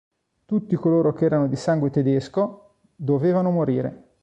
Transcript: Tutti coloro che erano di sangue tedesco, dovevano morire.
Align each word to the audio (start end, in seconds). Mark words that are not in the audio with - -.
Tutti 0.45 0.75
coloro 0.77 1.13
che 1.13 1.25
erano 1.25 1.47
di 1.47 1.55
sangue 1.55 1.91
tedesco, 1.91 2.71
dovevano 2.95 3.51
morire. 3.51 4.05